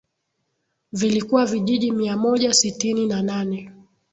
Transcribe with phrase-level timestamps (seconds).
[0.93, 3.71] Vilikuwa vijiji mia moja sitini na nane